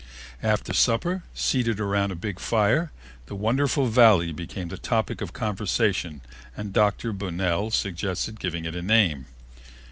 [0.41, 2.91] After supper, seated around a big fire,
[3.27, 6.21] the wonderful Valley became the topic of conversation
[6.57, 7.13] and Dr.
[7.13, 9.27] Bunell suggested giving it a name.